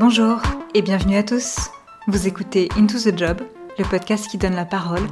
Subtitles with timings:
[0.00, 0.40] Bonjour
[0.74, 1.70] et bienvenue à tous.
[2.06, 3.40] Vous écoutez Into the Job,
[3.80, 5.02] le podcast qui donne la parole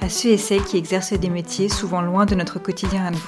[0.00, 3.26] à ceux et celles qui exercent des métiers souvent loin de notre quotidien à nous.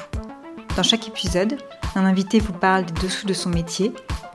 [0.77, 1.59] Dans chaque épisode,
[1.97, 3.93] un invité vous parle des dessous de son métier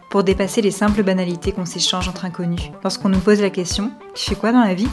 [0.10, 2.70] pour dépasser les simples banalités qu'on s'échange entre inconnus.
[2.84, 4.90] Lorsqu'on nous pose la question Tu fais quoi dans la vie?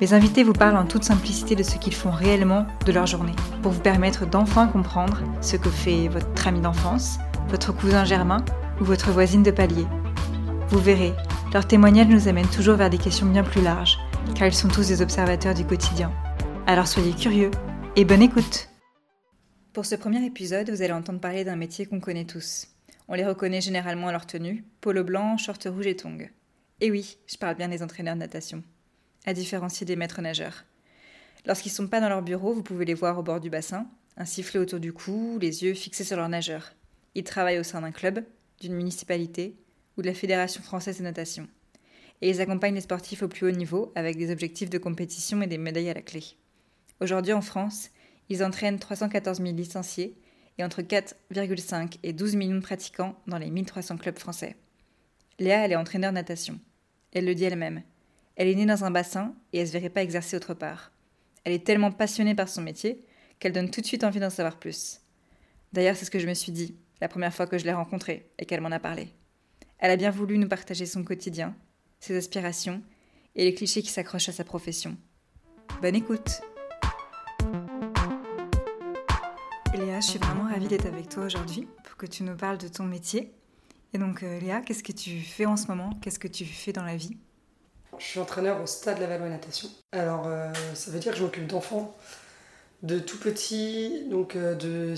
[0.00, 3.36] Mes invités vous parlent en toute simplicité de ce qu'ils font réellement de leur journée,
[3.62, 7.18] pour vous permettre d'enfin comprendre ce que fait votre ami d'enfance,
[7.48, 8.44] votre cousin germain
[8.80, 9.86] ou votre voisine de palier.
[10.68, 11.12] Vous verrez,
[11.52, 13.98] leurs témoignages nous amènent toujours vers des questions bien plus larges,
[14.34, 16.12] car ils sont tous des observateurs du quotidien.
[16.66, 17.52] Alors soyez curieux
[17.94, 18.68] et bonne écoute
[19.72, 22.66] Pour ce premier épisode, vous allez entendre parler d'un métier qu'on connaît tous.
[23.06, 26.28] On les reconnaît généralement à leur tenue, polo blanc, short rouge et tongs.
[26.80, 28.64] Et oui, je parle bien des entraîneurs de natation,
[29.24, 30.64] à différencier des maîtres nageurs.
[31.44, 33.86] Lorsqu'ils ne sont pas dans leur bureau, vous pouvez les voir au bord du bassin,
[34.16, 36.72] un sifflet autour du cou, les yeux fixés sur leur nageur.
[37.14, 38.24] Ils travaillent au sein d'un club,
[38.60, 39.54] d'une municipalité
[39.96, 41.48] ou de la Fédération française de natation.
[42.22, 45.46] Et ils accompagnent les sportifs au plus haut niveau avec des objectifs de compétition et
[45.46, 46.22] des médailles à la clé.
[47.00, 47.90] Aujourd'hui en France,
[48.28, 50.16] ils entraînent 314 000 licenciés
[50.58, 54.56] et entre 4,5 et 12 millions de pratiquants dans les 1300 clubs français.
[55.38, 56.58] Léa, elle est entraîneur natation.
[57.12, 57.82] Elle le dit elle-même.
[58.36, 60.92] Elle est née dans un bassin et elle ne se verrait pas exercer autre part.
[61.44, 63.04] Elle est tellement passionnée par son métier
[63.38, 65.00] qu'elle donne tout de suite envie d'en savoir plus.
[65.72, 68.30] D'ailleurs, c'est ce que je me suis dit la première fois que je l'ai rencontrée
[68.38, 69.08] et qu'elle m'en a parlé.
[69.78, 71.54] Elle a bien voulu nous partager son quotidien,
[72.00, 72.82] ses aspirations
[73.34, 74.96] et les clichés qui s'accrochent à sa profession.
[75.82, 76.40] Bonne écoute
[79.74, 82.68] Léa, je suis vraiment ravie d'être avec toi aujourd'hui pour que tu nous parles de
[82.68, 83.34] ton métier.
[83.92, 85.90] Et donc euh, Léa, qu'est-ce que tu fais en ce moment?
[86.00, 87.18] Qu'est-ce que tu fais dans la vie?
[87.98, 89.68] Je suis entraîneur au stade Lavallois Natation.
[89.92, 91.94] Alors euh, ça veut dire que je m'occupe d'enfants
[92.82, 94.94] de tout petits, donc euh, de...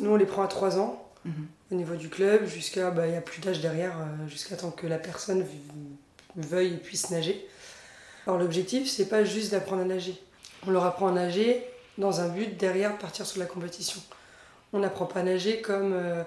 [0.00, 1.46] Nous on les prend à 3 ans Mhm.
[1.70, 3.94] au niveau du club jusqu'à bah, il n'y a plus d'âge derrière
[4.28, 5.44] jusqu'à temps que la personne
[6.36, 7.46] veuille et puisse nager.
[8.26, 10.20] Alors l'objectif c'est pas juste d'apprendre à nager.
[10.66, 11.64] On leur apprend à nager
[11.98, 14.00] dans un but derrière partir sur la compétition.
[14.72, 16.24] On n'apprend pas à nager comme, euh,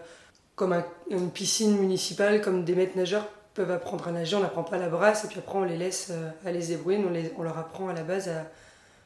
[0.56, 4.36] comme un- une piscine municipale, comme des maîtres nageurs peuvent apprendre à nager.
[4.36, 7.00] On n'apprend pas à la brasse et puis après on les laisse euh, débrouiller.
[7.00, 8.46] Nous, on, les- on leur apprend à la base à...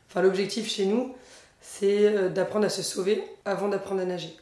[0.10, 1.16] Enfin l'objectif chez nous
[1.62, 4.36] c'est euh, d'apprendre à se sauver avant d'apprendre à nager.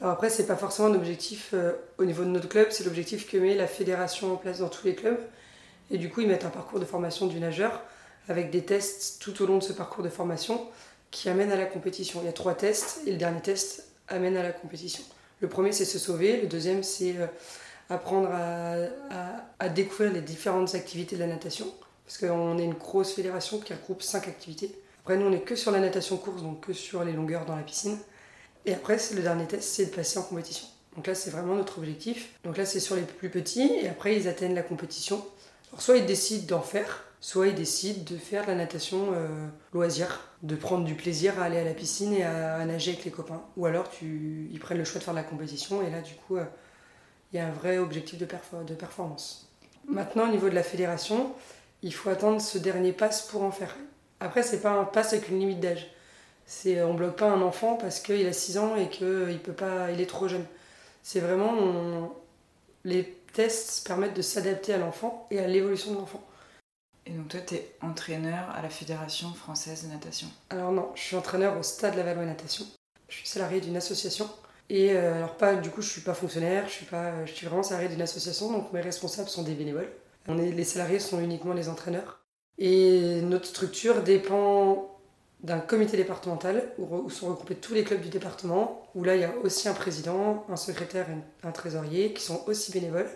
[0.00, 3.30] Alors après c'est pas forcément un objectif euh, au niveau de notre club, c'est l'objectif
[3.30, 5.18] que met la fédération en place dans tous les clubs.
[5.90, 7.82] Et du coup ils mettent un parcours de formation du nageur
[8.28, 10.66] avec des tests tout au long de ce parcours de formation
[11.10, 12.20] qui amène à la compétition.
[12.22, 15.02] Il y a trois tests et le dernier test amène à la compétition.
[15.40, 17.26] Le premier c'est se sauver, le deuxième c'est euh,
[17.88, 21.66] apprendre à, découvrir les différentes activités de la natation,
[22.04, 24.74] parce qu'on est une grosse fédération qui regroupe cinq activités.
[25.04, 27.56] Après nous on est que sur la natation course, donc que sur les longueurs dans
[27.56, 27.98] la piscine.
[28.66, 30.66] Et après le dernier test, c'est de passer en compétition.
[30.96, 32.30] Donc là c'est vraiment notre objectif.
[32.44, 35.24] Donc là c'est sur les plus petits et après ils atteignent la compétition.
[35.70, 39.46] Alors soit ils décident d'en faire, soit ils décident de faire de la natation euh,
[39.72, 43.10] loisir, de prendre du plaisir à aller à la piscine et à, nager avec les
[43.10, 43.42] copains.
[43.56, 46.36] Ou alors ils prennent le choix de faire de la compétition et là du coup
[46.36, 46.44] euh,
[47.32, 49.52] il y a un vrai objectif de performance.
[49.86, 51.32] Maintenant au niveau de la fédération,
[51.82, 53.76] il faut attendre ce dernier pass pour en faire.
[54.18, 55.88] Après c'est pas un pass avec une limite d'âge.
[56.46, 59.90] C'est on bloque pas un enfant parce qu'il a 6 ans et qu'il peut pas,
[59.90, 60.46] il est trop jeune.
[61.02, 62.12] C'est vraiment on-
[62.84, 66.22] les tests permettent de s'adapter à l'enfant et à l'évolution de l'enfant.
[67.06, 70.28] Et donc toi, tu es entraîneur à la Fédération française de natation.
[70.50, 72.66] Alors non, je suis entraîneur au Stade Lavallois Natation.
[73.08, 74.28] Je suis salarié d'une association.
[74.68, 77.46] Et euh, alors pas, du coup, je suis pas fonctionnaire, je suis pas, je suis
[77.46, 79.92] vraiment salarié d'une association, donc mes responsables sont des bénévoles.
[80.26, 82.24] On est, les salariés sont uniquement les entraîneurs.
[82.58, 84.95] Et notre structure dépend
[85.46, 89.24] d'un comité départemental où, sont regroupés tous les clubs du département, où là il y
[89.24, 93.08] a aussi un président, un secrétaire et un trésorier qui sont aussi bénévoles.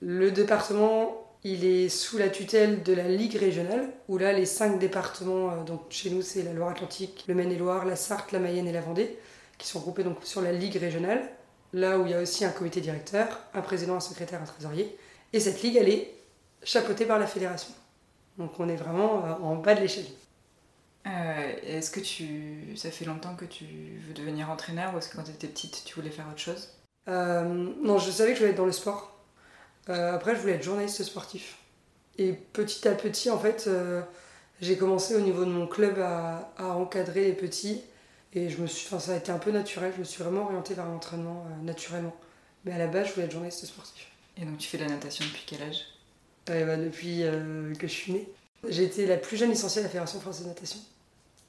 [0.00, 4.78] Le département, il est sous la tutelle de la Ligue régionale, où là les cinq
[4.78, 8.72] départements, euh, donc chez nous c'est la Loire-Atlantique, le Maine-et-Loire, la Sarthe, la Mayenne et
[8.72, 9.18] la Vendée,
[9.58, 11.28] qui sont groupés donc sur la Ligue régionale,
[11.72, 14.96] là où il y a aussi un comité directeur, un président, un secrétaire, un trésorier.
[15.32, 16.14] Et cette ligue, elle est
[16.62, 17.74] chapeautée par la fédération.
[18.38, 20.06] Donc on est vraiment euh, en bas de l'échelle.
[21.06, 22.76] Euh, est-ce que tu...
[22.76, 23.64] Ça fait longtemps que tu
[24.06, 26.68] veux devenir entraîneur ou est-ce que quand tu étais petite, tu voulais faire autre chose?
[27.08, 27.42] Euh,
[27.82, 29.18] non, je savais que je voulais être dans le sport.
[29.88, 31.58] Euh, après, je voulais être journaliste sportif.
[32.18, 33.68] Et petit à petit, en fait,
[34.60, 37.82] j'ai commencé au niveau de mon club à, à encadrer les petits.
[38.34, 39.92] Et je me suis, enfin, ça a été un peu naturel.
[39.94, 42.14] Je me suis vraiment orientée vers l'entraînement naturellement.
[42.64, 44.06] Mais à la base, je voulais être journaliste sportif.
[44.36, 45.80] Et donc tu fais de la natation depuis quel âge?
[46.46, 47.24] Bah, depuis
[47.78, 48.28] que je suis née.
[48.68, 50.78] J'ai été la plus jeune licenciée à la Fédération française de natation.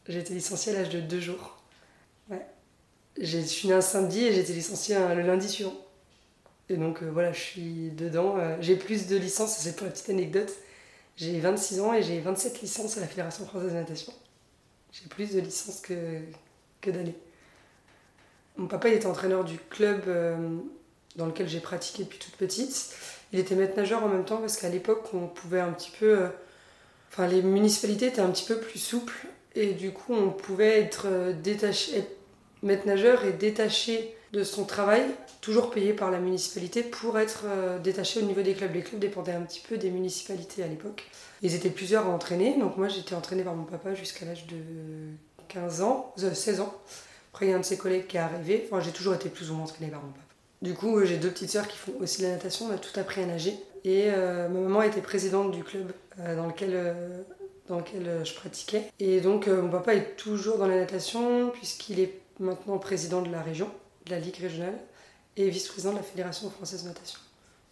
[0.08, 1.58] J'ai été licenciée à l'âge de deux jours.
[2.30, 2.46] Ouais.
[3.18, 5.76] J'ai- Je suis née un samedi et j'ai été licenciée le lundi suivant.
[6.70, 8.36] Et donc voilà, je suis dedans.
[8.62, 10.52] j'ai plus de licences, c'est pour la petite anecdote.
[11.16, 14.14] J'ai 26 ans et j'ai 27 licences à la Fédération française de natation.
[14.92, 16.20] J'ai plus de licences que,
[16.82, 17.16] que d'années.
[18.58, 20.04] Mon papa il était entraîneur du club
[21.16, 22.96] dans lequel j'ai pratiqué depuis toute petite.
[23.32, 26.20] Il était maître nageur en même temps parce qu'à l'époque, on pouvait un petit peu.
[26.24, 26.30] Euh,
[27.12, 31.08] enfin, les municipalités étaient un petit peu plus souples et du coup, on pouvait être
[31.08, 32.04] euh, détaché,
[32.68, 35.04] être nageur et détaché de son travail,
[35.42, 38.74] toujours payé par la municipalité pour être euh, détaché au niveau des clubs.
[38.74, 41.04] Les clubs dépendaient un petit peu des municipalités à l'époque.
[41.42, 44.58] Ils étaient plusieurs à entraîner, donc moi j'étais entraînée par mon papa jusqu'à l'âge de
[45.50, 46.74] 15 ans, 16 ans.
[47.32, 48.68] Après, il y a un de ses collègues qui est arrivé.
[48.72, 50.24] Enfin, j'ai toujours été plus ou moins entraînée par mon papa.
[50.62, 52.98] Du coup, euh, j'ai deux petites sœurs qui font aussi la natation, on a tout
[52.98, 53.54] appris à nager.
[53.84, 56.96] Et euh, ma maman était présidente du club euh, dans lequel,
[57.68, 58.92] dans lequel je pratiquais.
[59.00, 63.42] Et donc, mon papa est toujours dans la natation, puisqu'il est maintenant président de la
[63.42, 63.70] région,
[64.06, 64.78] de la Ligue régionale,
[65.38, 67.20] et vice-président de la Fédération française de natation.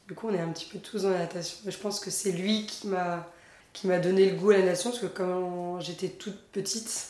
[0.08, 1.58] Du coup, on est un petit peu tous dans la natation.
[1.66, 5.08] je pense que c'est lui qui m'a donné le goût à la natation, parce que
[5.08, 7.10] quand j'étais toute petite,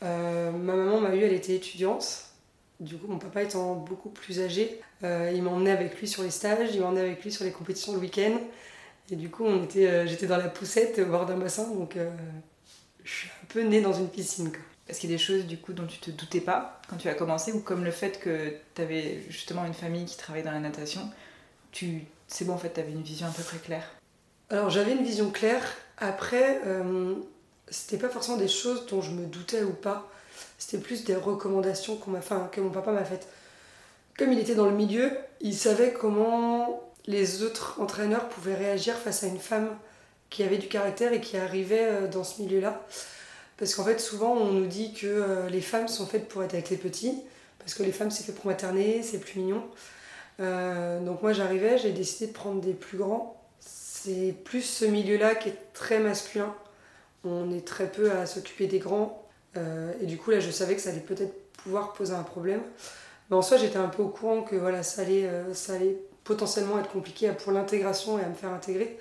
[0.00, 2.26] ma maman m'a eu, elle était étudiante.
[2.80, 6.30] Du coup, mon papa étant beaucoup plus âgé, euh, il m'emmenait avec lui sur les
[6.30, 8.38] stages, il m'emmenait avec lui sur les compétitions le week-end.
[9.10, 11.96] Et du coup, on était, euh, j'étais dans la poussette au bord d'un bassin, donc
[11.96, 12.10] euh,
[13.04, 14.50] je suis un peu née dans une piscine.
[14.88, 17.08] Est-ce qu'il y a des choses du coup dont tu te doutais pas quand tu
[17.08, 20.52] as commencé, ou comme le fait que tu avais justement une famille qui travaillait dans
[20.52, 21.10] la natation,
[21.72, 23.90] tu, c'est bon en fait, tu avais une vision à peu près claire
[24.50, 25.62] Alors j'avais une vision claire.
[25.96, 26.60] Après,
[27.68, 30.10] c'était pas forcément des choses dont je me doutais ou pas.
[30.58, 33.28] C'était plus des recommandations qu'on m'a, enfin, que mon papa m'a faites.
[34.18, 39.24] Comme il était dans le milieu, il savait comment les autres entraîneurs pouvaient réagir face
[39.24, 39.68] à une femme
[40.30, 42.84] qui avait du caractère et qui arrivait euh, dans ce milieu-là.
[43.56, 46.54] Parce qu'en fait, souvent, on nous dit que euh, les femmes sont faites pour être
[46.54, 47.22] avec les petits,
[47.58, 49.62] parce que les femmes, c'est fait pour materner, c'est plus mignon.
[50.40, 53.40] Euh, donc moi, j'arrivais, j'ai décidé de prendre des plus grands.
[53.60, 56.52] C'est plus ce milieu-là qui est très masculin.
[57.24, 59.22] On est très peu à s'occuper des grands.
[59.56, 62.60] et du coup, là, je savais que ça allait peut-être pouvoir poser un problème.
[63.30, 66.78] Mais en soi, j'étais un peu au courant que voilà, ça, allait, ça allait potentiellement
[66.78, 68.98] être compliqué pour l'intégration et à me faire intégrer.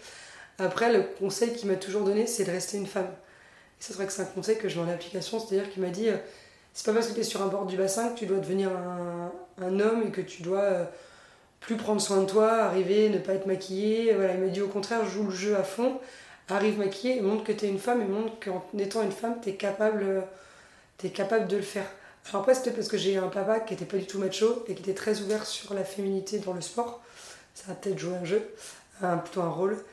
[0.59, 3.07] Après, le conseil qu'il m'a toujours donné, c'est de rester une femme.
[3.07, 5.89] Et c'est vrai que c'est un conseil que je mets en application, c'est-à-dire qu'il m'a
[5.89, 6.17] dit euh,
[6.73, 8.69] c'est pas parce que tu es sur un bord du bassin que tu dois devenir
[8.71, 10.85] un, homme et que tu dois euh,
[11.59, 14.13] plus prendre soin de toi, arriver, ne pas être maquillée.
[14.13, 15.99] Voilà, il m'a dit au contraire, joue le jeu à fond,
[16.49, 19.49] arrive maquillée montre que tu es une femme et montre qu'en étant une femme, tu
[19.49, 20.23] es capable,
[21.03, 21.87] es capable de le faire.
[22.29, 24.75] Alors après, c'était parce que j'ai un papa qui était pas du tout macho et
[24.75, 27.01] qui était très ouvert sur la féminité dans le sport.
[27.53, 28.53] Ça a peut-être joué un jeu,
[29.01, 29.83] un, plutôt un rôle.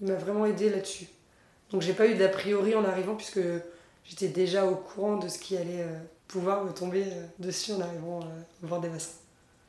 [0.00, 1.08] Il m'a vraiment aidé là-dessus.
[1.70, 3.40] Donc j'ai pas eu d'a priori en arrivant puisque
[4.04, 5.98] j'étais déjà au courant de ce qui allait euh,
[6.28, 8.26] pouvoir me tomber euh, dessus en arrivant euh,
[8.62, 9.18] voir des bassins.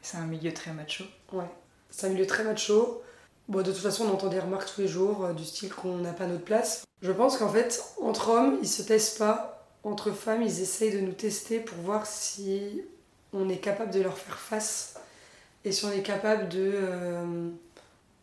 [0.01, 1.03] C'est un milieu très macho.
[1.33, 1.49] Ouais,
[1.89, 3.01] c'est un milieu très macho.
[3.49, 6.13] Bon, de toute façon, on entend des remarques tous les jours du style qu'on n'a
[6.13, 6.85] pas notre place.
[7.01, 10.99] Je pense qu'en fait, entre hommes, ils se testent pas entre femmes, ils essayent de
[10.99, 12.83] nous tester pour voir si
[13.33, 14.95] on est capable de leur faire face
[15.65, 17.50] et si on est capable de euh,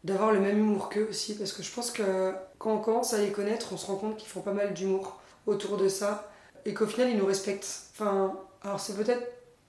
[0.05, 1.37] d'avoir le même humour qu'eux aussi.
[1.37, 4.17] Parce que je pense que quand on commence à les connaître on se rend compte
[4.17, 6.31] qu'ils font pas mal d'humour autour de ça
[6.65, 7.91] et qu'au final ils nous respectent.
[7.95, 9.23] Enfin alors c'est peut-être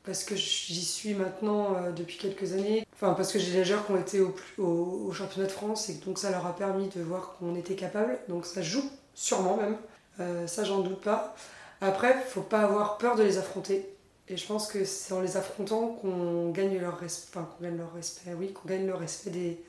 [0.03, 2.85] parce que j'y suis maintenant euh, depuis quelques années.
[2.95, 5.95] Enfin parce que j'ai des joueurs qui ont été au, au, championnat de France et
[5.95, 9.77] donc ça leur a permis de voir qu'on était capable donc ça joue sûrement même.
[10.19, 11.35] Euh, ça j'en doute pas.
[11.81, 13.87] Après, faut pas avoir peur de les affronter.
[14.29, 17.29] Et je pense que c'est en les affrontant qu'on gagne leur respect.
[17.33, 19.63] Enfin, qu'on gagne leur respect, oui, qu'on gagne le respect des,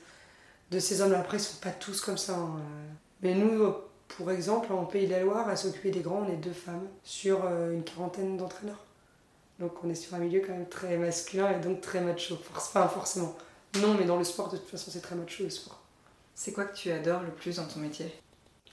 [0.71, 1.19] de ces hommes-là.
[1.19, 2.35] Après, ils sont pas tous comme ça.
[2.35, 2.59] Hein.
[3.21, 3.73] Mais nous,
[4.09, 6.87] pour exemple, en Pays de la Loire, à s'occuper des grands, on est deux femmes
[7.03, 8.83] sur euh, une quarantaine d'entraîneurs.
[9.59, 12.37] Donc on est sur un milieu quand même très masculin et donc très macho.
[12.55, 13.35] Enfin, forcément.
[13.81, 15.79] Non, mais dans le sport, de toute façon, c'est très macho le sport.
[16.33, 18.11] C'est quoi que tu adores le plus dans ton métier?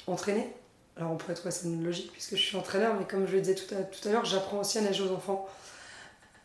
[0.06, 0.52] Entraîner.
[0.96, 3.40] Alors on pourrait trouver ça une logique puisque je suis entraîneur, mais comme je le
[3.40, 5.46] disais tout à, l'heure, j'apprends aussi à nager aux enfants.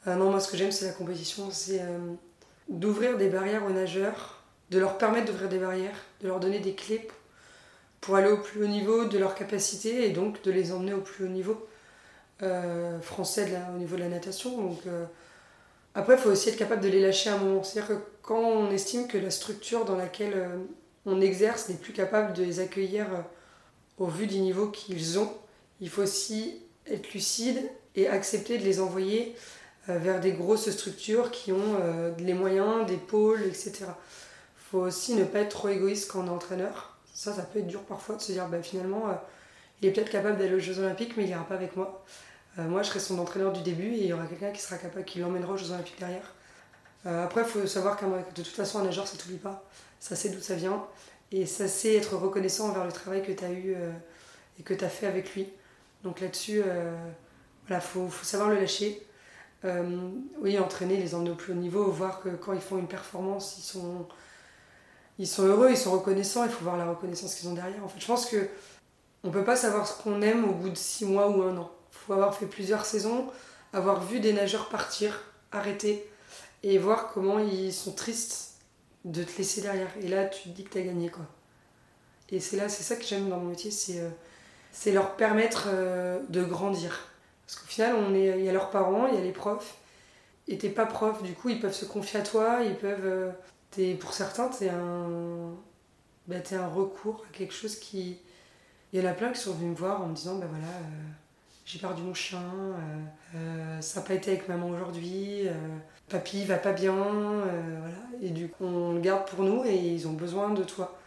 [0.07, 2.13] Euh, non, moi ce que j'aime c'est la compétition, c'est euh,
[2.69, 6.73] d'ouvrir des barrières aux nageurs, de leur permettre d'ouvrir des barrières, de leur donner des
[6.73, 7.07] clés
[7.99, 11.01] pour aller au plus haut niveau de leur capacité et donc de les emmener au
[11.01, 11.67] plus haut niveau
[12.41, 14.59] euh, français au niveau de la natation.
[14.59, 14.79] Donc,
[15.93, 17.63] après, il faut aussi être capable de les lâcher à un moment.
[17.63, 20.49] C'est-à-dire que quand on estime que la structure dans laquelle
[21.05, 23.05] on exerce n'est plus capable de les accueillir
[23.99, 25.31] au vu du niveau qu'ils ont,
[25.79, 27.59] il faut aussi être lucide
[27.95, 29.35] et accepter de les envoyer
[29.87, 33.85] vers des grosses structures qui ont euh, les moyens, des pôles, etc.
[33.85, 36.97] Il faut aussi ne pas être trop égoïste quand on est entraîneur.
[37.13, 39.13] Ça, ça peut être dur parfois de se dire, bah, finalement, euh,
[39.81, 42.05] il est peut-être capable d'aller aux Jeux Olympiques, mais il n'ira pas avec moi.
[42.57, 45.05] moi, je serai son entraîneur du début et il y aura quelqu'un qui sera capable,
[45.05, 46.35] qui l'emmènera aux Jeux Olympiques derrière.
[47.05, 49.63] après, il faut savoir que de toute façon, un nageur, ça t'oublie pas.
[49.99, 50.85] Ça sait d'où ça vient.
[51.31, 53.75] Et ça sait être reconnaissant envers le travail que tu as eu
[54.59, 55.49] et que tu as fait avec lui.
[56.03, 56.61] Donc là-dessus,
[57.67, 59.01] voilà, faut, faut savoir le lâcher.
[59.63, 63.57] Oui, entraîner, les emmener au plus haut niveau, voir que quand ils font une performance,
[63.57, 64.07] ils sont,
[65.19, 67.83] ils sont heureux, ils sont reconnaissants, il faut voir la reconnaissance qu'ils ont derrière.
[67.83, 68.47] En fait, je pense que
[69.23, 71.71] on peut pas savoir ce qu'on aime au bout de six mois ou un an.
[71.91, 73.27] Il faut avoir fait plusieurs saisons,
[73.73, 76.09] avoir vu des nageurs partir, arrêter,
[76.63, 78.55] et voir comment ils sont tristes
[79.05, 79.89] de te laisser derrière.
[80.01, 81.25] Et là, tu te dis que tu as gagné, quoi.
[82.31, 86.19] Et c'est là, c'est ça que j'aime dans mon métier, c'est, euh, leur permettre euh,
[86.29, 87.10] de grandir.
[87.51, 89.75] Parce qu'au final, on est, il y a leurs parents, il y a les profs,
[90.47, 93.35] et t'es pas prof, du coup, ils peuvent se confier à toi, ils peuvent...
[93.77, 95.51] Euh, pour certains, t'es un,
[96.27, 98.19] bah, un recours à quelque chose qui...
[98.93, 100.65] Il y en a plein qui sont venus me voir en me disant, ben voilà,
[100.65, 101.09] euh,
[101.65, 102.41] j'ai perdu mon chien,
[103.35, 105.47] euh, ça n'a pas été avec maman aujourd'hui,
[106.07, 107.97] papy va pas bien, voilà.
[108.21, 110.97] Et du coup, on le garde pour nous et ils ont besoin de toi.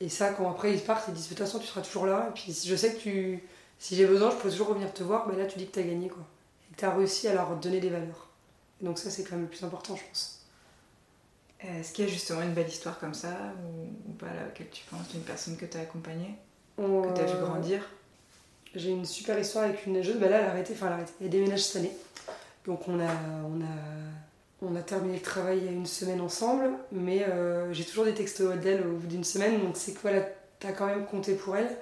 [0.00, 2.26] Et ça, quand après ils partent, ils disent, de toute façon, tu seras toujours là.
[2.30, 3.42] Et puis je sais que tu,
[3.78, 5.80] si j'ai besoin, je peux toujours revenir te voir, ben là, tu dis que tu
[5.80, 6.22] as gagné, quoi.
[6.68, 8.28] Et que tu as réussi à leur donner des valeurs.
[8.80, 10.40] Et donc ça, c'est quand même le plus important, je pense.
[11.60, 13.34] Est-ce qu'il y a justement une belle histoire comme ça,
[14.08, 16.34] ou, pas à laquelle tu penses, d'une personne que tu as accompagnée,
[16.76, 17.88] que tu as vu euh, grandir?
[18.74, 20.96] J'ai une super histoire avec une neigeuse, bah là elle a arrêté, enfin elle a
[20.96, 21.92] arrêté, elle déménage cette année.
[22.66, 23.10] Donc on a,
[23.46, 27.72] on a, on a terminé le travail il y a une semaine ensemble, mais euh,
[27.72, 30.20] j'ai toujours des textos d'elle au bout d'une semaine, donc c'est que voilà,
[30.58, 31.74] t'as quand même compté pour elle.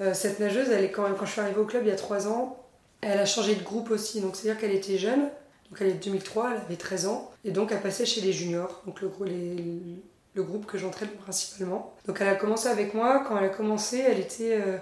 [0.00, 1.96] Euh, cette nageuse, elle est quand même, je suis arrivée au club il y a
[1.96, 2.56] trois ans,
[3.00, 5.28] elle a changé de groupe aussi, donc c'est-à-dire qu'elle était jeune,
[5.70, 7.30] donc elle est de 2003, elle avait 13 ans.
[7.44, 9.08] Et donc elle passait chez les juniors, donc le,
[10.42, 11.94] groupe que j'entraîne principalement.
[12.06, 13.24] Donc elle a commencé avec moi.
[13.26, 14.78] Quand elle a commencé, elle était euh,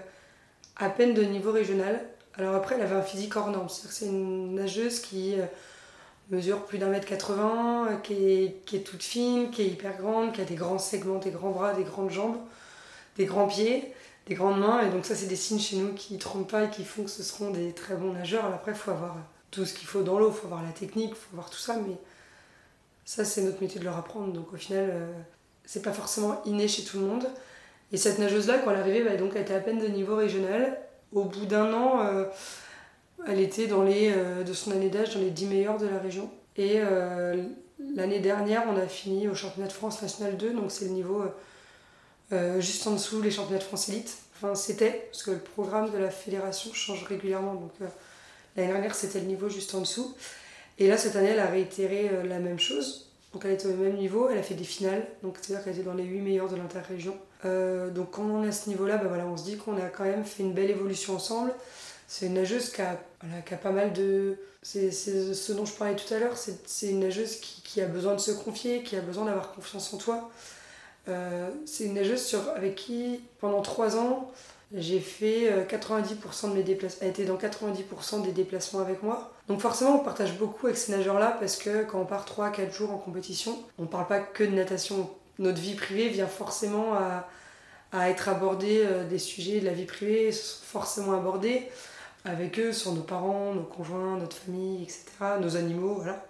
[0.75, 2.05] à peine de niveau régional.
[2.37, 3.67] Alors après, elle avait un physique hors norme.
[3.67, 5.45] C'est-à-dire que c'est une nageuse qui euh,
[6.29, 10.33] mesure plus d'un mètre 80, euh, qui qui est toute fine, qui est hyper grande,
[10.33, 12.37] qui a des grands segments, des grands bras, des grandes jambes,
[13.17, 13.93] des grands pieds,
[14.27, 14.81] des grandes mains.
[14.85, 17.03] Et donc ça, c'est des signes chez nous qui ne trompent pas et qui font
[17.03, 18.45] que ce seront des très bons nageurs.
[18.45, 19.15] Après, il faut avoir
[19.51, 21.57] tout ce qu'il faut dans l'eau, il faut avoir la technique, il faut avoir tout
[21.57, 21.95] ça, mais
[23.05, 24.33] ça c'est notre métier de leur apprendre.
[24.33, 25.11] Donc au final, euh,
[25.65, 27.27] c'est pas forcément inné chez tout le monde.
[27.91, 30.77] Et cette nageuse-là, quand elle est arrivée, bah, elle était à peine de niveau régional.
[31.13, 32.25] Au bout d'un an, euh,
[33.25, 35.99] elle était dans les, euh, de son année d'âge dans les 10 meilleurs de la
[35.99, 36.29] région.
[36.57, 36.79] Et
[37.93, 41.21] l'année dernière, on a fini au championnat de France National 2, donc c'est le niveau
[42.59, 44.17] juste en dessous les championnats de France élite.
[44.35, 47.55] Enfin, c'était, parce que le programme de la fédération change régulièrement.
[47.55, 47.71] Donc,
[48.57, 50.15] L'année dernière, c'était le niveau juste en dessous.
[50.79, 53.11] Et là, cette année, elle a réitéré euh, la même chose.
[53.33, 55.83] Donc elle était au même niveau, elle a fait des finales, donc c'est-à-dire qu'elle était
[55.83, 57.15] dans les 8 meilleurs de l'interrégion.
[57.45, 59.89] Euh, donc quand on est à ce niveau-là, bah voilà, on se dit qu'on a
[59.89, 61.53] quand même fait une belle évolution ensemble.
[62.07, 62.97] C'est une nageuse qui a,
[63.45, 64.37] qui a, pas mal de...
[64.63, 68.15] C'est ce dont je parlais tout à l'heure, c'est une nageuse qui, qui, a besoin
[68.15, 70.31] de se confier, qui a besoin d'avoir confiance en toi.
[71.09, 74.31] Euh, c'est une nageuse sur, avec qui, pendant 3 ans,
[74.73, 79.31] j'ai fait 90% euh, de mes déplacements, elle était dans 90% des déplacements avec moi.
[79.47, 82.91] Donc forcément, on partage beaucoup avec ces nageurs-là parce que quand on part 3-4 jours
[82.91, 85.09] en compétition, on ne parle pas que de natation.
[85.39, 90.31] Notre vie privée vient forcément à, être abordée, euh, des sujets de la vie privée
[90.33, 91.63] forcément abordés
[92.25, 95.05] avec eux, sur nos parents, nos conjoints, notre famille, etc.,
[95.39, 96.25] nos animaux, voilà.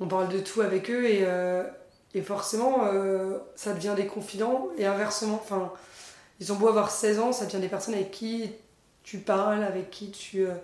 [0.00, 1.26] On parle de tout avec eux et,
[2.14, 2.84] et forcément,
[3.54, 5.40] ça devient des confidents et inversement.
[5.42, 5.72] Enfin,
[6.40, 8.50] ils ont beau avoir 16 ans, ça devient des personnes avec qui
[9.02, 10.54] tu parles, avec qui tu, euh,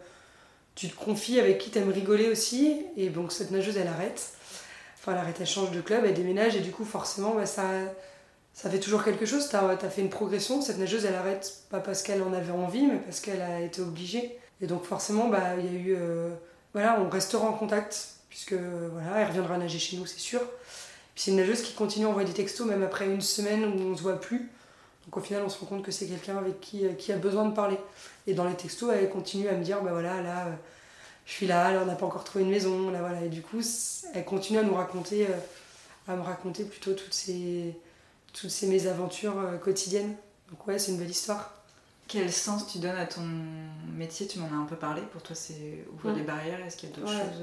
[0.75, 2.87] tu te confies, avec qui tu aimes rigoler aussi.
[2.97, 4.33] Et donc cette nageuse, elle arrête.
[4.97, 7.65] Enfin, elle arrête, elle change de club, elle déménage, et du coup, forcément, bah, ça,
[8.55, 9.49] ça fait toujours quelque chose.
[9.49, 10.63] Tu as, fait une progression.
[10.63, 13.83] Cette nageuse, elle arrête pas parce qu'elle en avait envie, mais parce qu'elle a été
[13.83, 14.39] obligée.
[14.63, 15.97] Et donc, forcément, bah, il y a eu.
[15.99, 16.31] Euh,
[16.73, 20.41] voilà, on restera en contact, puisque voilà, elle reviendra nager chez nous, c'est sûr.
[21.17, 23.91] Puis c'est une nageuse qui continue à envoyer des textos, même après une semaine où
[23.91, 24.51] on se voit plus.
[25.07, 27.17] Donc au final, on se rend compte que c'est quelqu'un avec qui, euh, qui a
[27.17, 27.79] besoin de parler.
[28.27, 30.53] Et dans les textos, elle continue à me dire, bah voilà, là, euh,
[31.25, 33.23] je suis là, là, on n'a pas encore trouvé une maison, là, voilà.
[33.25, 33.63] Et du coup,
[34.13, 35.33] elle continue à nous raconter, euh,
[36.07, 37.75] à me raconter plutôt toutes ces,
[38.35, 40.15] toutes ces mésaventures quotidiennes.
[40.51, 41.55] Donc ouais, c'est une belle histoire.
[42.09, 43.23] Quel sens tu donnes à ton
[43.97, 44.27] métier?
[44.27, 45.01] Tu m'en as un peu parlé.
[45.13, 46.61] Pour toi, c'est ouvrir des barrières.
[46.65, 47.43] Est-ce qu'il y a d'autres choses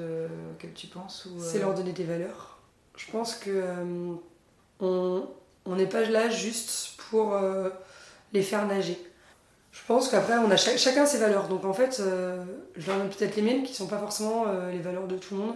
[0.53, 2.52] auxquelles tu penses C'est leur donner des valeurs.
[2.95, 3.63] Je pense que
[4.79, 5.27] on
[5.65, 7.69] on n'est pas là juste pour euh,
[8.33, 8.99] les faire nager.
[9.71, 11.47] Je pense qu'après, on a chacun ses valeurs.
[11.47, 12.43] Donc en fait, euh,
[12.75, 15.35] je leur donne peut-être les miennes qui sont pas forcément euh, les valeurs de tout
[15.35, 15.55] le monde.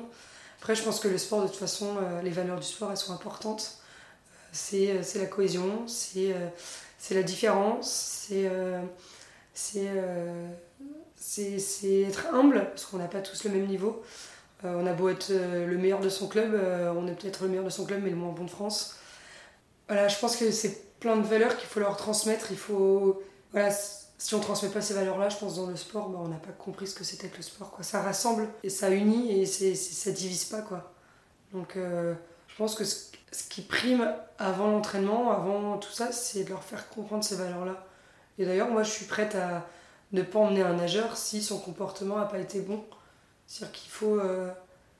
[0.59, 3.13] Après, je pense que le sport, de toute façon, les valeurs du sport, elles sont
[3.13, 3.77] importantes.
[4.51, 6.33] C'est la cohésion, c'est
[7.11, 8.49] la différence, c'est
[12.01, 14.01] être humble, parce qu'on n'a pas tous le même niveau.
[14.63, 16.59] On a beau être le meilleur de son club,
[16.95, 18.95] on est peut-être le meilleur de son club, mais le moins bon de France.
[19.87, 22.51] Voilà, je pense que c'est plein de valeurs qu'il faut leur transmettre.
[22.51, 23.21] Il faut.
[23.51, 23.71] Voilà,
[24.17, 26.51] si on transmet pas ces valeurs-là, je pense, dans le sport, bah, on n'a pas
[26.51, 27.71] compris ce que c'était que le sport.
[27.71, 27.83] Quoi.
[27.83, 30.61] Ça rassemble et ça unit et c'est, ça divise pas.
[30.61, 30.91] Quoi.
[31.53, 32.13] Donc euh,
[32.47, 33.11] je pense que ce,
[33.49, 37.85] qui prime avant l'entraînement, avant tout ça, c'est de leur faire comprendre ces valeurs-là.
[38.39, 39.67] Et d'ailleurs, moi, je suis prête à
[40.11, 42.83] ne pas emmener un nageur si son comportement n'a pas été bon.
[43.47, 44.51] C'est-à-dire qu'il faut, euh,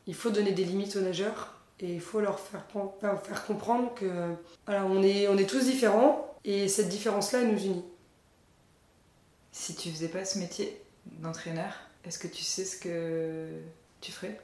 [0.07, 2.65] il faut donner des limites aux nageurs et il faut leur faire,
[3.23, 4.33] faire comprendre que
[4.65, 7.85] voilà, on, est, on est tous différents et cette différence-là, nous unit.
[9.51, 11.73] Si tu faisais pas ce métier d'entraîneur,
[12.05, 13.49] est-ce que tu sais ce que
[14.01, 14.39] tu ferais?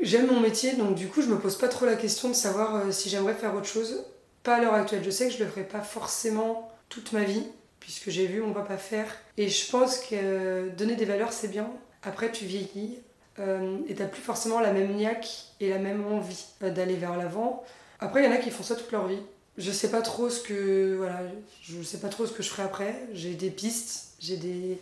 [0.00, 2.74] J'aime mon métier, donc du coup, je me pose pas trop la question de savoir
[2.74, 4.04] euh, si j'aimerais faire autre chose.
[4.42, 5.04] Pas à l'heure actuelle.
[5.04, 7.46] Je sais que je le ferai pas forcément toute ma vie,
[7.78, 9.14] puisque j'ai vu mon papa faire.
[9.36, 11.70] Et je pense que euh, donner des valeurs, c'est bien.
[12.02, 12.98] Après, tu vieillis
[13.38, 15.28] euh, et t'as plus forcément la même niaque
[15.60, 17.64] et la même envie d'aller vers l'avant.
[18.00, 19.20] Après, il y en a qui font ça toute leur vie.
[19.58, 21.20] Je sais pas trop ce que voilà,
[21.62, 22.94] je sais pas trop ce que je ferai après.
[23.12, 24.80] J'ai des pistes, j'ai des,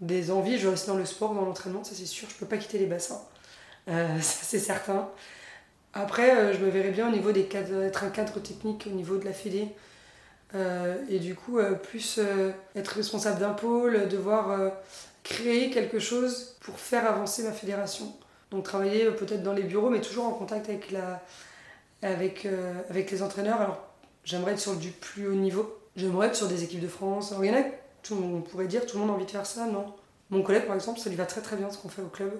[0.00, 0.58] des envies.
[0.58, 2.28] Je reste dans le sport, dans l'entraînement, ça c'est sûr.
[2.30, 3.20] Je peux pas quitter les bassins.
[3.88, 5.08] Euh, ça c'est certain.
[5.92, 8.94] Après, euh, je me verrais bien au niveau des cadres, être un cadre technique au
[8.94, 9.68] niveau de la fédé.
[10.54, 12.20] Euh, et du coup, plus
[12.76, 14.72] être responsable d'un pôle, devoir
[15.24, 18.14] créer quelque chose pour faire avancer ma fédération.
[18.52, 21.20] Donc travailler peut-être dans les bureaux, mais toujours en contact avec, la,
[22.02, 22.46] avec,
[22.88, 23.60] avec les entraîneurs.
[23.60, 23.82] Alors,
[24.22, 25.76] j'aimerais être sur du plus haut niveau.
[25.96, 27.32] J'aimerais être sur des équipes de France.
[27.32, 27.64] Alors, il y en a
[28.12, 29.86] on pourrait dire tout le monde a envie de faire ça, non?
[30.30, 32.32] Mon collègue, par exemple, ça lui va très très bien ce qu'on fait au club.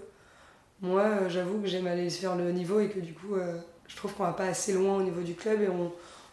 [0.80, 3.56] Moi, euh, j'avoue que j'aime aller faire le niveau et que du coup, euh,
[3.88, 5.92] je trouve qu'on va pas assez loin au niveau du club et on,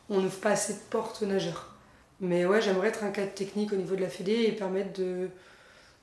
[0.09, 1.75] on n'ouvre pas assez de portes aux nageurs.
[2.19, 5.29] Mais ouais, j'aimerais être un cadre technique au niveau de la Fédé et permettre de,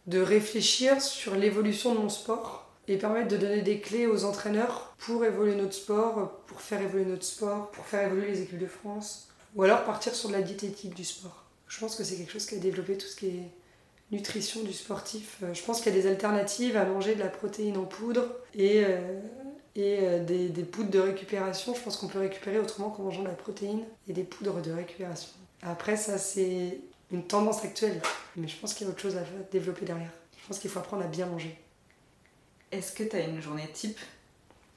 [0.09, 4.95] de réfléchir sur l'évolution de mon sport et permettre de donner des clés aux entraîneurs
[4.99, 8.67] pour évoluer notre sport, pour faire évoluer notre sport, pour faire évoluer les équipes de
[8.67, 9.29] France.
[9.55, 11.45] Ou alors partir sur de la diététique du sport.
[11.69, 13.51] Je pense que c'est quelque chose qui a développé tout ce qui est
[14.11, 15.39] nutrition du sportif.
[15.43, 18.25] Euh, je pense qu'il y a des alternatives à manger de la protéine en poudre
[18.55, 19.21] et, euh,
[19.77, 21.75] et euh, des, des, poudres de récupération.
[21.75, 24.73] Je pense qu'on peut récupérer autrement qu'en mangeant de la protéine et des poudres de
[24.73, 25.29] récupération.
[25.63, 28.01] Après, ça, c'est une tendance actuelle.
[28.39, 30.11] Mais je pense qu'il y a autre chose à développer derrière.
[30.41, 31.59] Je pense qu'il faut apprendre à bien manger.
[32.73, 33.99] Est-ce que tu as une journée type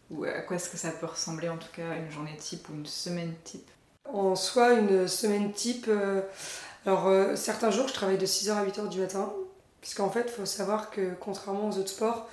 [0.09, 2.73] Ou à quoi est-ce que ça peut ressembler en tout cas, une journée type ou
[2.73, 3.69] une semaine type
[4.05, 5.89] En soi, une semaine type.
[6.85, 9.31] Alors, euh, certains jours, je travaille de 6h à 8h du matin,
[9.81, 12.27] puisqu'en fait, il faut savoir que contrairement aux autres sports,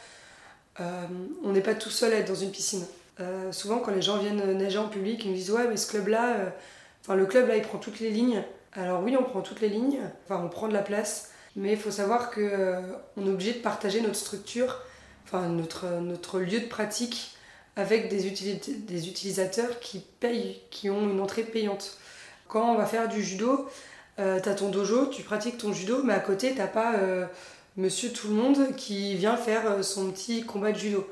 [0.81, 1.07] euh,
[1.45, 2.87] on n'est pas tout seul à être dans une piscine.
[3.21, 5.87] Euh, souvent, quand les gens viennent nager en public, ils nous disent Ouais, mais ce
[5.89, 6.53] club-là,
[7.03, 8.43] enfin, le club là, il prend toutes les lignes.
[8.79, 11.79] Alors, oui, on prend toutes les lignes, enfin, on prend de la place, mais il
[11.79, 14.81] faut savoir qu'on est obligé de partager notre structure,
[15.25, 17.37] enfin, notre, lieu de pratique
[17.75, 21.99] avec des, utilisateurs qui payent, qui ont une entrée payante.
[22.47, 23.69] Quand on va faire du judo,
[24.21, 27.27] euh, t'as ton dojo, tu pratiques ton judo, mais à côté, t'as pas euh,
[27.77, 31.05] monsieur tout le monde qui vient faire euh, son petit combat de judo.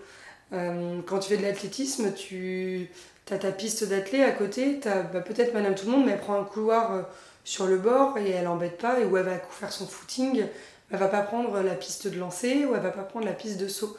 [0.53, 2.91] quand tu fais de l'athlétisme, tu
[3.29, 6.21] as ta piste d'athlé à côté, t'as bah, peut-être madame tout le monde, mais elle
[6.21, 7.07] prend un couloir
[7.47, 10.45] sur le bord et elle embête pas, et où elle va faire son footing,
[10.91, 13.57] elle va pas prendre la piste de lancer ou elle va pas prendre la piste
[13.57, 13.97] de saut.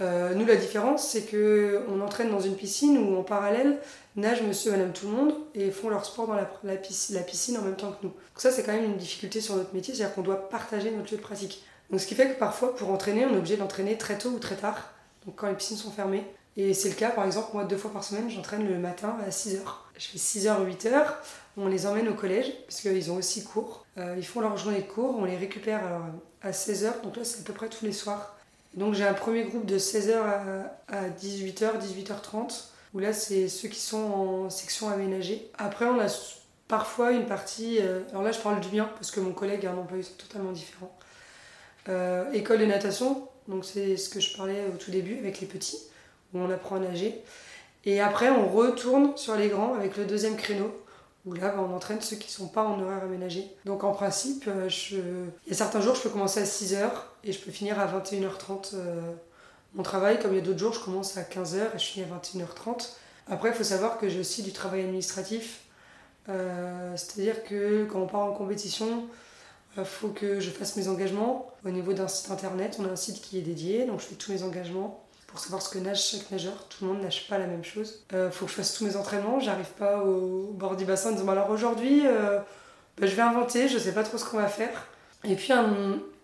[0.00, 3.78] nous, la différence, c'est que on entraîne dans une piscine où en parallèle,
[4.16, 7.76] nagent monsieur madame tout le monde et font leur sport dans la, piscine, en même
[7.76, 8.10] temps que nous.
[8.10, 11.12] Donc ça c'est quand même une difficulté sur notre métier, c'est-à-dire qu'on doit partager notre
[11.12, 11.64] lieu de pratique.
[11.90, 14.40] Donc ce qui fait que parfois pour entraîner, on est obligé d'entraîner très tôt ou
[14.40, 14.90] très tard,
[15.26, 16.24] donc quand les piscines sont fermées.
[16.56, 19.30] Et c'est le cas par exemple, moi deux fois par semaine, j'entraîne le matin à
[19.30, 19.58] 6h.
[19.96, 21.04] Je fais 6h, 8h,
[21.56, 23.86] on les emmène au collège, parce qu'ils ont aussi cours.
[23.98, 25.80] Euh, ils font leur journée de cours, on les récupère
[26.42, 28.36] à 16h, donc là c'est à peu près tous les soirs.
[28.74, 33.68] Donc j'ai un premier groupe de 16h à, à 18h, 18h30 où là, c'est ceux
[33.68, 35.50] qui sont en section aménagée.
[35.58, 36.06] Après, on a
[36.68, 37.78] parfois une partie.
[37.80, 40.52] Euh, alors là, je parle du mien parce que mon collègue a un emploi totalement
[40.52, 40.96] différent.
[41.88, 45.46] Euh, école de natation, donc c'est ce que je parlais au tout début avec les
[45.46, 45.78] petits,
[46.32, 47.20] où on apprend à nager.
[47.84, 50.72] Et après, on retourne sur les grands avec le deuxième créneau,
[51.26, 53.50] où là, on entraîne ceux qui ne sont pas en horaire aménagé.
[53.64, 54.68] Donc en principe, euh,
[55.46, 56.90] il y a certains jours, je peux commencer à 6h
[57.24, 58.74] et je peux finir à 21h30
[59.74, 62.06] mon travail, comme il y a d'autres jours, je commence à 15h et je finis
[62.06, 62.90] à 21h30.
[63.26, 65.62] Après, il faut savoir que j'ai aussi du travail administratif.
[66.28, 69.06] Euh, c'est-à-dire que quand on part en compétition,
[69.76, 71.50] il euh, faut que je fasse mes engagements.
[71.64, 74.14] Au niveau d'un site internet, on a un site qui est dédié, donc je fais
[74.14, 75.03] tous mes engagements
[75.34, 76.68] pour savoir ce que nage chaque nageur.
[76.68, 78.04] Tout le monde nage pas la même chose.
[78.12, 79.40] Euh, faut que je fasse tous mes entraînements.
[79.40, 83.76] J'arrive pas au bord du bassin en disant alors aujourd'hui, bah, je vais inventer, je
[83.76, 84.86] sais pas trop ce qu'on va faire.
[85.24, 85.52] Et puis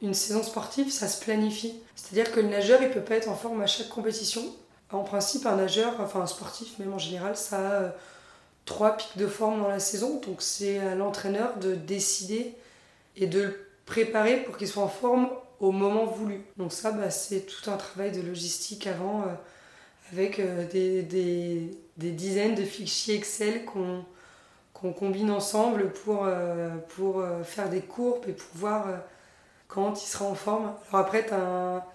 [0.00, 1.74] une saison sportive, ça se planifie.
[1.96, 4.44] C'est-à-dire que le nageur, il peut pas être en forme à chaque compétition.
[4.92, 7.94] En principe, un nageur, enfin un sportif même en général, ça a
[8.64, 10.20] trois pics de forme dans la saison.
[10.20, 12.54] Donc c'est à l'entraîneur de décider
[13.16, 15.28] et de le préparer pour qu'il soit en forme
[15.60, 16.40] au moment voulu.
[16.56, 19.24] Donc ça, bah, c'est tout un travail de logistique avant,
[20.12, 26.70] avec des, des, dizaines de fichiers Excel qu'on combine ensemble pour, euh,
[27.00, 28.96] euh, faire des courbes et pour voir euh,
[29.68, 30.72] quand il sera en forme.
[30.88, 31.26] Alors après,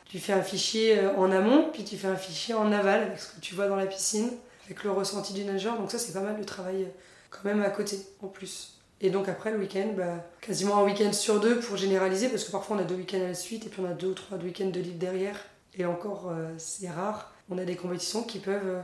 [0.06, 3.36] tu fais un fichier en amont, puis tu fais un fichier en aval, avec ce
[3.36, 4.32] que tu vois dans la piscine,
[4.66, 5.78] avec le ressenti du nageur.
[5.78, 6.88] Donc ça, c'est pas mal de travail
[7.30, 8.75] quand même à côté, en plus.
[9.02, 12.52] Et donc après, le week-end, bah, quasiment un week-end sur deux pour généraliser, parce que
[12.52, 14.38] parfois on a deux week-ends à la suite, et puis on a deux ou trois
[14.38, 15.38] week-ends de libre derrière.
[15.78, 17.34] Et encore, c'est rare.
[17.50, 18.82] On a des compétitions qui peuvent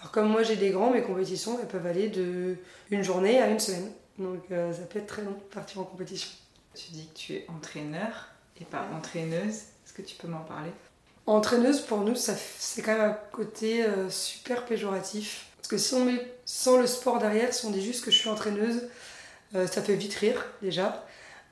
[0.00, 2.56] alors comme moi j'ai des grands, mes compétitions elles peuvent aller de
[2.90, 3.90] une journée à une semaine.
[4.18, 6.30] Donc euh, ça peut être très long de partir en compétition.
[6.74, 8.28] Tu dis que tu es entraîneur
[8.60, 9.54] et pas entraîneuse.
[9.54, 10.70] Est-ce que tu peux m'en parler?
[11.26, 15.46] Entraîneuse pour nous c'est quand même un côté euh, super péjoratif.
[15.56, 18.18] Parce que si on met sans le sport derrière, si on dit juste que je
[18.18, 18.88] suis entraîneuse,
[19.54, 21.06] euh, ça fait vite rire déjà.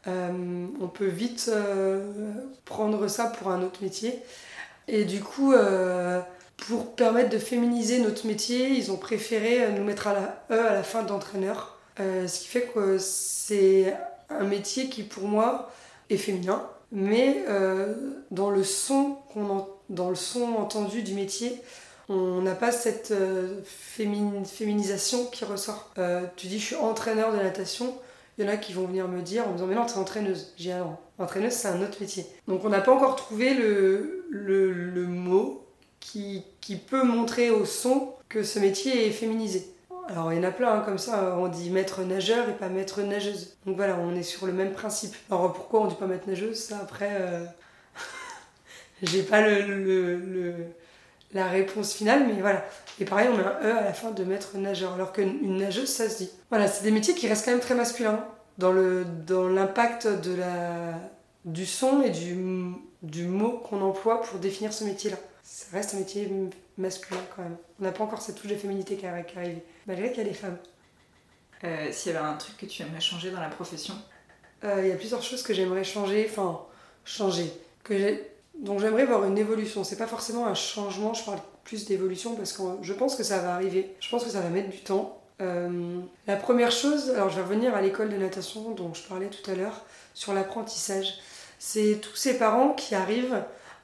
[0.07, 1.51] on peut vite
[2.65, 4.21] prendre ça pour un autre métier.
[4.87, 5.55] Et du coup,
[6.57, 10.67] pour permettre de féminiser notre métier, ils ont préféré euh, nous mettre à la E
[10.67, 11.79] à la fin d'entraîneur.
[12.01, 13.95] Euh, ce qui fait que c'est
[14.31, 15.71] un métier qui, pour moi,
[16.11, 16.67] est féminin.
[16.93, 17.95] Mais euh,
[18.31, 19.19] dans, le son
[19.89, 21.61] dans le son entendu du métier,
[22.09, 23.15] on n'a pas cette
[23.65, 25.93] féminisation qui ressort.
[26.37, 27.95] tu dis je suis entraîneur de natation,
[28.37, 29.97] il y en a qui vont venir me dire en me disant mais non t'es
[29.97, 30.53] entraîneuse.
[30.57, 32.27] J'ai un entraîneuse c'est un autre métier.
[32.49, 35.65] Donc on n'a pas encore trouvé le mot
[36.61, 39.71] qui, peut montrer au son que ce métier est féminisé.
[40.09, 42.69] Alors il y en a plein hein, comme ça, on dit maître nageur et pas
[42.69, 43.57] maître nageuse.
[43.65, 45.15] Donc voilà, on est sur le même principe.
[45.31, 46.59] Alors pourquoi on dit pas maître nageuse?
[46.59, 47.45] Ça après, euh...
[49.03, 50.55] j'ai pas le,
[51.35, 52.65] la réponse finale, mais voilà.
[53.01, 55.89] Et pareil, on met un E à la fin de maître nageur, alors qu'une nageuse,
[55.89, 56.31] ça se dit.
[56.49, 58.25] Voilà, c'est des métiers qui restent quand même très masculins
[58.57, 60.95] dans l'impact dans de la,
[61.45, 62.37] du son et du,
[63.03, 66.29] du mot qu'on emploie pour définir ce métier-là ça reste un métier
[66.79, 67.57] masculin quand même.
[67.79, 70.35] On n'a pas encore cette touche de féminité qui arrive, malgré qu'il y a des
[70.35, 70.57] femmes.
[71.63, 73.95] Euh, S'il y avait un truc que tu aimerais changer dans la profession?
[74.65, 76.63] Euh, Il y a plusieurs choses que j'aimerais changer, enfin,
[77.05, 77.53] changer.
[77.83, 78.19] Que
[78.61, 79.85] Donc j'aimerais voir une évolution.
[79.85, 83.39] C'est pas forcément un changement, je parle plus d'évolution parce que je pense que ça
[83.39, 83.95] va arriver.
[84.01, 85.21] Je pense que ça va mettre du temps.
[85.41, 89.27] Euh, la première chose, alors je vais revenir à l'école de natation dont je parlais
[89.27, 91.15] tout à l'heure, sur l'apprentissage.
[91.59, 93.43] C'est tous ces parents qui arrivent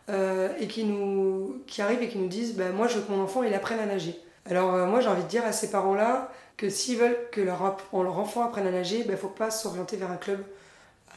[0.09, 3.11] euh, et qui, nous, qui arrivent et qui nous disent bah, Moi, je veux que
[3.11, 4.19] mon enfant il apprenne à nager.
[4.49, 7.63] Alors, euh, moi, j'ai envie de dire à ces parents-là que s'ils veulent que leur,
[7.93, 10.41] enfant apprenne à nager, il bah, ne faut pas s'orienter vers un club.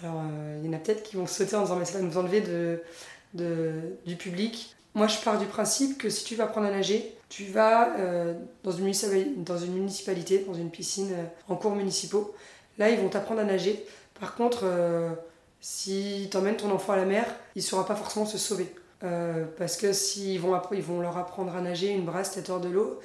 [0.01, 0.21] Alors,
[0.59, 2.41] il y en a peut-être qui vont sauter en disant Mais ça va nous enlever
[2.41, 2.81] de,
[3.33, 4.75] du public.
[4.95, 7.89] Moi, je pars du principe que si tu vas apprendre à nager, tu vas
[8.63, 8.91] dans, une
[9.43, 11.13] dans une municipalité, dans une piscine
[11.49, 12.35] en cours municipaux.
[12.77, 13.83] Là, ils vont t'apprendre à nager.
[14.19, 14.65] Par contre,
[15.63, 18.69] si tu emmènes ton enfant à la mer, il ne saura pas forcément se sauver.
[19.03, 22.59] Euh, parce que s'ils vont, ils vont leur apprendre à nager une brasse tête hors
[22.59, 22.99] de l'eau,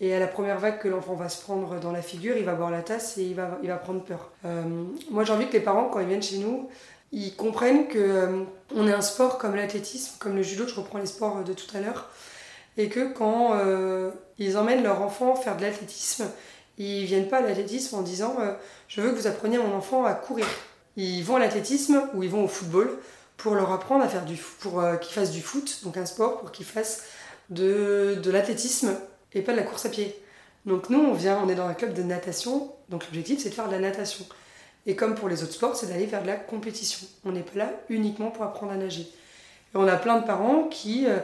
[0.00, 2.54] et à la première vague que l'enfant va se prendre dans la figure, il va
[2.54, 4.30] boire la tasse et il va, il va prendre peur.
[4.44, 4.62] Euh,
[5.10, 6.68] moi j'ai envie que les parents, quand ils viennent chez nous,
[7.12, 8.44] ils comprennent que euh,
[8.74, 11.76] on est un sport comme l'athlétisme, comme le judo, je reprends les sports de tout
[11.76, 12.08] à l'heure,
[12.76, 13.58] et que quand
[14.38, 16.30] ils emmènent leur enfant faire de l'athlétisme,
[16.78, 18.36] ils viennent pas à l'athlétisme en disant
[18.88, 20.46] je veux que vous appreniez mon enfant à courir.
[20.96, 22.90] Ils vont à l'athlétisme ou ils vont au football
[23.36, 26.40] pour leur apprendre à faire du pour euh, qu'ils fassent du foot, donc un sport,
[26.40, 27.04] pour qu'ils fassent
[27.48, 28.94] de, de l'athlétisme
[29.32, 30.14] et pas de la course à pied.
[30.66, 33.54] Donc nous, on vient, on est dans un club de natation, donc l'objectif c'est de
[33.54, 34.26] faire de la natation.
[34.86, 37.06] Et comme pour les autres sports, c'est d'aller vers de la compétition.
[37.24, 39.02] On n'est pas là uniquement pour apprendre à nager.
[39.02, 41.18] Et on a plein de parents qui, euh,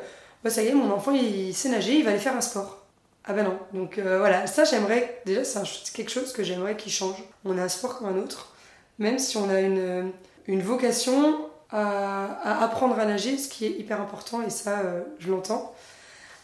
[0.49, 2.85] ça y est, mon enfant il sait nager, il va aller faire un sport.
[3.25, 3.59] Ah ben non.
[3.73, 7.17] Donc euh, voilà, ça j'aimerais, déjà c'est quelque chose que j'aimerais qu'il change.
[7.45, 8.53] On a un sport comme un autre,
[8.99, 10.13] même si on a une,
[10.47, 15.31] une vocation à, apprendre à nager, ce qui est hyper important et ça, euh, je
[15.31, 15.75] l'entends.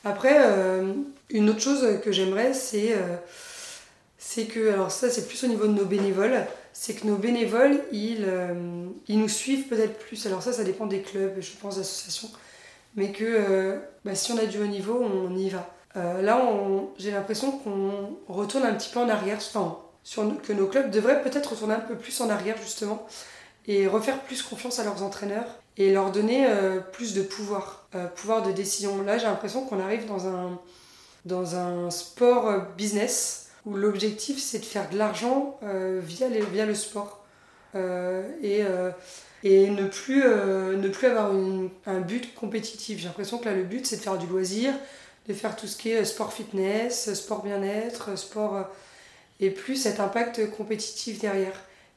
[0.04, 0.92] Après, euh,
[1.30, 3.16] une autre chose que j'aimerais, c'est euh,
[4.24, 7.80] c'est que, alors ça c'est plus au niveau de nos bénévoles, c'est que nos bénévoles,
[7.90, 8.26] ils,
[9.08, 10.26] ils nous suivent peut-être plus.
[10.26, 12.30] Alors ça, ça dépend des clubs, je pense, d'associations.
[12.96, 15.68] Mais que bah, si on a du haut niveau, on y va.
[15.94, 16.40] là,
[16.98, 21.22] j'ai l'impression qu'on retourne un petit peu en arrière, enfin, sur, que nos clubs devraient
[21.22, 23.06] peut-être retourner un peu plus en arrière justement
[23.66, 28.06] et refaire plus confiance à leurs entraîneurs et leur donner euh, plus de pouvoir, euh,
[28.06, 29.02] pouvoir de décision.
[29.02, 30.58] Là, j'ai l'impression qu'on arrive dans un,
[31.24, 36.74] dans un sport euh, business où l'objectif c'est de faire de l'argent via, via le
[36.74, 37.24] sport
[37.74, 38.62] et,
[39.44, 41.32] et ne, plus, ne plus avoir
[41.86, 42.98] un but compétitif.
[42.98, 44.74] J'ai l'impression que là, le but c'est de faire du loisir,
[45.28, 48.66] de faire tout ce qui est sport fitness, sport bien-être, sport
[49.40, 51.54] et plus cet impact compétitif derrière.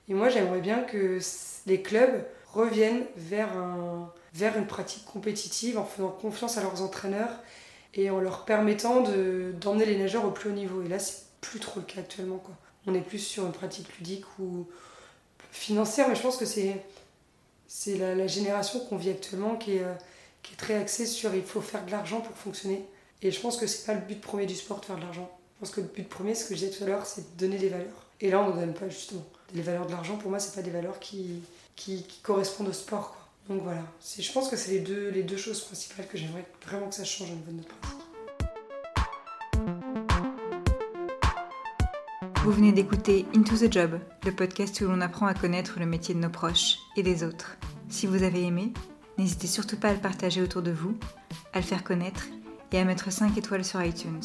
[0.08, 1.20] Et moi, j'aimerais bien que
[1.66, 2.24] les clubs
[2.54, 7.40] reviennent vers, un, vers une pratique compétitive en faisant confiance à leurs entraîneurs
[7.96, 9.04] et en leur permettant
[9.60, 10.84] d'emmener les nageurs au plus haut niveau.
[10.84, 12.38] Et là, c'est plus trop le cas actuellement.
[12.38, 12.56] Quoi.
[12.88, 14.68] On est plus sur une pratique ludique ou
[15.52, 16.82] financière, mais je pense que c'est
[17.68, 19.94] c'est la, génération qu'on vit actuellement qui est, euh,
[20.44, 22.86] qui est très axée sur il faut faire de l'argent pour fonctionner.
[23.22, 25.30] Et je pense que c'est pas le but premier du sport de faire de l'argent.
[25.56, 27.40] Je pense que le but premier, ce que je disais tout à l'heure, c'est de
[27.40, 28.06] donner des valeurs.
[28.22, 29.26] Et là, on ne donne pas justement.
[29.54, 31.42] Les valeurs de l'argent, pour moi, c'est pas des valeurs qui,
[31.76, 33.12] qui, correspondent au sport.
[33.12, 33.56] Quoi.
[33.56, 33.84] Donc voilà,
[34.20, 37.06] je pense que c'est les deux, les deux choses principales que j'aimerais vraiment que ça
[37.06, 38.05] change au niveau de notre pratique.
[42.46, 46.14] Vous venez d'écouter Into the Job, le podcast où l'on apprend à connaître le métier
[46.14, 47.58] de nos proches et des autres.
[47.90, 48.72] Si vous avez aimé,
[49.18, 50.96] n'hésitez surtout pas à le partager autour de vous,
[51.54, 52.28] à le faire connaître
[52.72, 54.22] et à mettre 5 étoiles sur iTunes.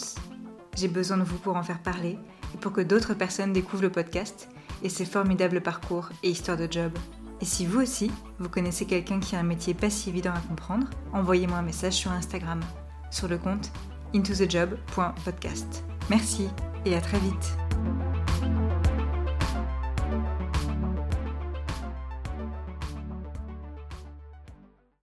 [0.77, 2.19] J'ai besoin de vous pour en faire parler
[2.55, 4.51] et pour que d'autres personnes découvrent le podcast
[4.83, 6.93] et ses formidables parcours et histoires de job.
[7.41, 10.41] Et si vous aussi, vous connaissez quelqu'un qui a un métier pas si évident à
[10.41, 12.61] comprendre, envoyez-moi un message sur Instagram,
[13.11, 13.73] sur le compte
[14.15, 15.85] intothejob.podcast.
[16.11, 16.49] Merci
[16.85, 17.57] et à très vite.